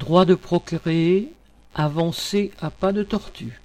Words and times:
Droit 0.00 0.24
de 0.24 0.34
procréer, 0.34 1.30
avancé 1.74 2.52
à 2.58 2.70
pas 2.70 2.90
de 2.90 3.02
tortue. 3.02 3.60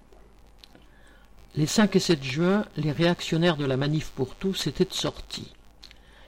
Les 1.56 1.66
5 1.66 1.96
et 1.96 2.00
7 2.02 2.22
juin, 2.22 2.66
les 2.76 2.92
réactionnaires 2.92 3.56
de 3.56 3.64
la 3.64 3.78
Manif 3.78 4.10
pour 4.10 4.36
tous 4.36 4.68
étaient 4.68 4.86
sortis. 4.90 5.54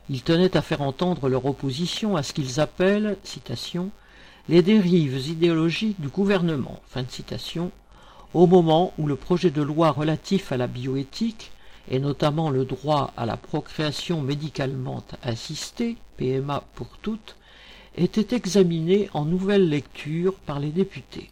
Ils 0.09 0.23
tenaient 0.23 0.55
à 0.55 0.61
faire 0.61 0.81
entendre 0.81 1.27
leur 1.27 1.45
opposition 1.45 2.15
à 2.15 2.23
ce 2.23 2.31
qu'ils 2.31 2.61
appellent, 2.61 3.17
citation, 3.25 3.91
les 4.47 4.61
dérives 4.61 5.27
idéologiques 5.27 5.99
du 5.99 6.07
gouvernement, 6.07 6.79
fin 6.87 7.03
de 7.03 7.11
citation, 7.11 7.69
au 8.33 8.47
moment 8.47 8.93
où 8.97 9.07
le 9.07 9.17
projet 9.17 9.51
de 9.51 9.61
loi 9.61 9.91
relatif 9.91 10.53
à 10.53 10.57
la 10.57 10.67
bioéthique, 10.67 11.51
et 11.91 11.99
notamment 11.99 12.49
le 12.49 12.63
droit 12.63 13.11
à 13.17 13.25
la 13.25 13.35
procréation 13.35 14.21
médicalement 14.21 15.03
assistée, 15.21 15.97
PMA 16.15 16.63
pour 16.75 16.87
toutes, 17.01 17.35
était 17.97 18.35
examiné 18.35 19.09
en 19.13 19.25
nouvelle 19.25 19.69
lecture 19.69 20.33
par 20.33 20.59
les 20.59 20.69
députés. 20.69 21.29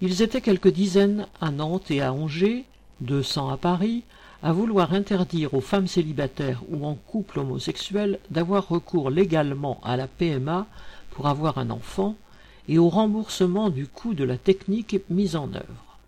Ils 0.00 0.22
étaient 0.22 0.40
quelques 0.40 0.72
dizaines 0.72 1.26
à 1.40 1.50
Nantes 1.50 1.90
et 1.90 2.02
à 2.02 2.12
Angers, 2.12 2.64
deux 3.00 3.22
cents 3.22 3.48
à 3.48 3.56
Paris, 3.56 4.02
à 4.42 4.52
vouloir 4.52 4.92
interdire 4.92 5.54
aux 5.54 5.60
femmes 5.60 5.88
célibataires 5.88 6.62
ou 6.68 6.86
en 6.86 6.94
couple 6.94 7.38
homosexuel 7.38 8.18
d'avoir 8.30 8.68
recours 8.68 9.10
légalement 9.10 9.80
à 9.82 9.96
la 9.96 10.06
PMA 10.06 10.66
pour 11.10 11.26
avoir 11.26 11.58
un 11.58 11.70
enfant 11.70 12.14
et 12.68 12.78
au 12.78 12.88
remboursement 12.88 13.70
du 13.70 13.86
coût 13.86 14.14
de 14.14 14.24
la 14.24 14.36
technique 14.36 15.00
mise 15.08 15.36
en 15.36 15.52
œuvre. 15.54 15.98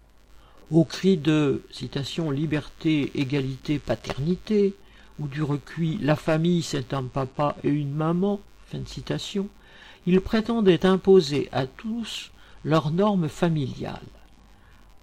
Au 0.70 0.84
cri 0.84 1.16
de 1.16 1.62
citation 1.70 2.30
liberté, 2.30 3.10
égalité, 3.14 3.78
paternité, 3.78 4.74
ou 5.18 5.26
du 5.26 5.42
recuit 5.42 5.98
La 6.00 6.14
famille 6.14 6.62
c'est 6.62 6.92
un 6.94 7.04
papa 7.04 7.56
et 7.64 7.70
une 7.70 7.92
maman, 7.92 8.40
fin 8.70 8.82
ils 10.06 10.20
prétendaient 10.20 10.86
imposer 10.86 11.48
à 11.52 11.66
tous 11.66 12.30
leurs 12.64 12.90
normes 12.90 13.28
familiales. 13.28 14.00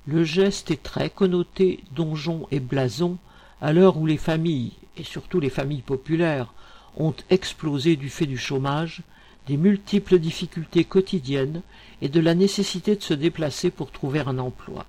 Le 0.07 0.23
geste 0.23 0.71
est 0.71 0.83
très 0.83 1.09
connoté 1.09 1.83
donjon 1.95 2.47
et 2.51 2.59
blason 2.59 3.17
à 3.61 3.73
l'heure 3.73 3.97
où 3.97 4.05
les 4.05 4.17
familles, 4.17 4.73
et 4.97 5.03
surtout 5.03 5.39
les 5.39 5.49
familles 5.49 5.81
populaires, 5.81 6.53
ont 6.97 7.15
explosé 7.29 7.95
du 7.95 8.09
fait 8.09 8.27
du 8.27 8.37
chômage, 8.37 9.01
des 9.47 9.57
multiples 9.57 10.19
difficultés 10.19 10.83
quotidiennes 10.83 11.61
et 12.01 12.09
de 12.09 12.19
la 12.19 12.35
nécessité 12.35 12.95
de 12.95 13.03
se 13.03 13.13
déplacer 13.13 13.71
pour 13.71 13.91
trouver 13.91 14.19
un 14.19 14.37
emploi. 14.37 14.85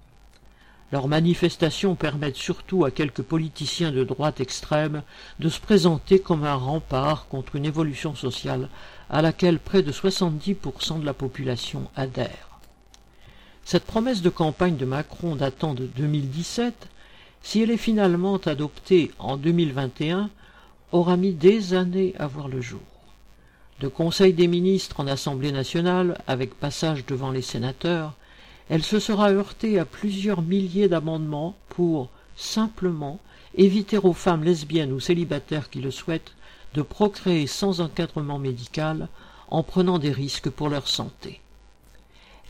Leurs 0.93 1.09
manifestations 1.09 1.97
permettent 1.97 2.37
surtout 2.37 2.85
à 2.85 2.93
quelques 2.93 3.23
politiciens 3.23 3.91
de 3.91 4.05
droite 4.05 4.41
extrême 4.41 5.03
de 5.41 5.49
se 5.49 5.61
présenter 5.61 6.21
comme 6.21 6.45
un 6.45 6.55
rempart 6.55 7.27
contre 7.29 7.57
une 7.57 7.65
évolution 7.65 8.15
sociale 8.15 8.69
à 9.11 9.21
laquelle 9.21 9.59
près 9.59 9.83
de 9.83 9.91
70% 9.91 11.01
de 11.01 11.07
la 11.07 11.15
population 11.15 11.91
adhère. 11.97 12.61
Cette 13.65 13.85
promesse 13.85 14.23
de 14.23 14.31
campagne 14.31 14.77
de 14.77 14.85
Macron 14.85 15.35
datant 15.35 15.75
de 15.75 15.87
2017, 15.87 16.89
si 17.43 17.63
elle 17.63 17.73
est 17.73 17.77
finalement 17.77 18.37
adoptée 18.37 19.11
en 19.19 19.37
2021, 19.37 20.31
aura 20.93 21.17
mis 21.17 21.33
des 21.33 21.75
années 21.75 22.15
à 22.19 22.29
voir 22.29 22.47
le 22.47 22.61
jour. 22.61 22.81
De 23.81 23.89
Conseil 23.89 24.33
des 24.33 24.47
ministres 24.47 25.01
en 25.01 25.09
Assemblée 25.09 25.51
nationale, 25.51 26.17
avec 26.29 26.55
passage 26.55 27.05
devant 27.07 27.33
les 27.33 27.43
sénateurs, 27.43 28.15
elle 28.69 28.83
se 28.83 28.99
sera 28.99 29.31
heurtée 29.31 29.79
à 29.79 29.85
plusieurs 29.85 30.43
milliers 30.43 30.89
d'amendements 30.89 31.55
pour, 31.69 32.09
simplement, 32.37 33.21
éviter 33.55 33.99
aux 33.99 34.13
femmes 34.13 34.45
lesbiennes 34.45 34.93
ou 34.93 35.01
célibataires 35.01 35.71
qui 35.71 35.81
le 35.81 35.91
souhaitent 35.91 36.33
de 36.75 36.83
procréer 36.83 37.47
sans 37.47 37.81
encadrement 37.81 38.39
médical 38.39 39.09
en 39.49 39.63
prenant 39.63 39.99
des 39.99 40.13
risques 40.13 40.51
pour 40.51 40.69
leur 40.69 40.89
santé. 40.89 41.41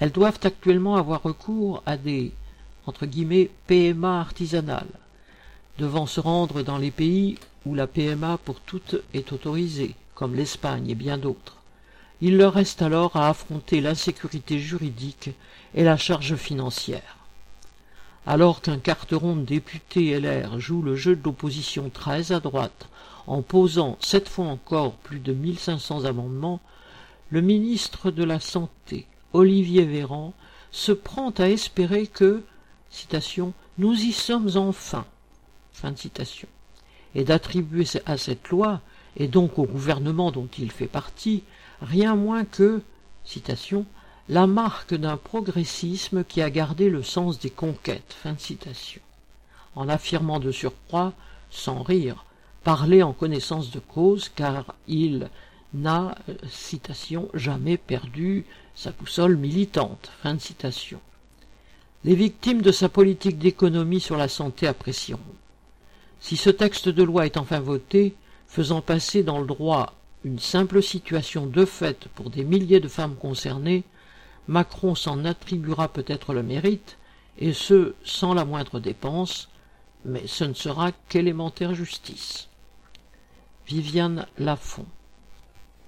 Elles 0.00 0.10
doivent 0.10 0.40
actuellement 0.42 0.96
avoir 0.96 1.22
recours 1.22 1.82
à 1.86 1.96
des 1.96 2.32
entre 2.86 3.06
guillemets, 3.06 3.50
PMA 3.66 4.20
artisanales, 4.20 4.86
devant 5.78 6.06
se 6.06 6.20
rendre 6.20 6.62
dans 6.62 6.78
les 6.78 6.90
pays 6.90 7.36
où 7.64 7.74
la 7.74 7.86
PMA 7.86 8.38
pour 8.44 8.60
toutes 8.60 8.96
est 9.12 9.32
autorisée, 9.32 9.94
comme 10.14 10.34
l'Espagne 10.34 10.88
et 10.88 10.94
bien 10.94 11.18
d'autres. 11.18 11.56
Il 12.20 12.36
leur 12.36 12.54
reste 12.54 12.82
alors 12.82 13.16
à 13.16 13.28
affronter 13.28 13.80
l'insécurité 13.80 14.58
juridique 14.58 15.30
et 15.74 15.84
la 15.84 15.96
charge 15.96 16.36
financière. 16.36 17.16
Alors 18.26 18.62
qu'un 18.62 18.78
carteron 18.78 19.36
de 19.36 19.44
député 19.44 20.18
LR 20.18 20.58
joue 20.58 20.82
le 20.82 20.96
jeu 20.96 21.14
de 21.14 21.22
l'opposition 21.22 21.90
très 21.90 22.32
à 22.32 22.40
droite 22.40 22.88
en 23.26 23.42
posant 23.42 23.98
cette 24.00 24.28
fois 24.28 24.46
encore 24.46 24.94
plus 24.94 25.18
de 25.18 25.32
1500 25.32 26.04
amendements, 26.04 26.60
le 27.30 27.40
ministre 27.40 28.10
de 28.10 28.24
la 28.24 28.40
Santé 28.40 29.06
Olivier 29.32 29.84
Véran 29.84 30.32
se 30.70 30.92
prend 30.92 31.30
à 31.30 31.48
espérer 31.48 32.06
que, 32.06 32.42
citation, 32.90 33.52
nous 33.78 33.94
y 33.94 34.12
sommes 34.12 34.56
enfin, 34.56 35.04
et 37.14 37.24
d'attribuer 37.24 37.86
à 38.06 38.16
cette 38.16 38.48
loi, 38.48 38.80
et 39.16 39.28
donc 39.28 39.58
au 39.58 39.64
gouvernement 39.64 40.30
dont 40.30 40.48
il 40.58 40.70
fait 40.70 40.86
partie, 40.86 41.42
rien 41.80 42.14
moins 42.14 42.44
que, 42.44 42.82
citation, 43.24 43.86
la 44.28 44.46
marque 44.46 44.94
d'un 44.94 45.16
progressisme 45.16 46.24
qui 46.24 46.42
a 46.42 46.50
gardé 46.50 46.90
le 46.90 47.02
sens 47.02 47.38
des 47.38 47.50
conquêtes, 47.50 48.16
fin 48.22 48.36
citation, 48.36 49.00
en 49.74 49.88
affirmant 49.88 50.40
de 50.40 50.50
surcroît, 50.50 51.12
sans 51.50 51.82
rire, 51.82 52.24
parler 52.64 53.02
en 53.02 53.12
connaissance 53.12 53.70
de 53.70 53.78
cause, 53.78 54.28
car 54.34 54.74
il 54.88 55.30
n'a, 55.72 56.16
citation, 56.50 57.28
jamais 57.34 57.76
perdu 57.76 58.44
sa 58.74 58.90
boussole 58.90 59.36
militante. 59.36 60.10
Les 62.04 62.14
victimes 62.14 62.62
de 62.62 62.72
sa 62.72 62.88
politique 62.88 63.38
d'économie 63.38 64.00
sur 64.00 64.16
la 64.16 64.28
santé 64.28 64.66
apprécieront. 64.66 65.20
Si 66.20 66.36
ce 66.36 66.50
texte 66.50 66.88
de 66.88 67.02
loi 67.02 67.26
est 67.26 67.36
enfin 67.36 67.60
voté, 67.60 68.14
faisant 68.56 68.80
passer 68.80 69.22
dans 69.22 69.38
le 69.38 69.46
droit 69.46 69.92
une 70.24 70.38
simple 70.38 70.82
situation 70.82 71.44
de 71.44 71.66
fait 71.66 72.08
pour 72.14 72.30
des 72.30 72.42
milliers 72.42 72.80
de 72.80 72.88
femmes 72.88 73.14
concernées, 73.14 73.84
Macron 74.48 74.94
s'en 74.94 75.26
attribuera 75.26 75.88
peut-être 75.88 76.32
le 76.32 76.42
mérite, 76.42 76.96
et 77.38 77.52
ce 77.52 77.94
sans 78.02 78.32
la 78.32 78.46
moindre 78.46 78.80
dépense, 78.80 79.50
mais 80.06 80.26
ce 80.26 80.44
ne 80.44 80.54
sera 80.54 80.92
qu'élémentaire 81.10 81.74
justice. 81.74 82.48
Viviane 83.66 84.24
Lafont 84.38 84.86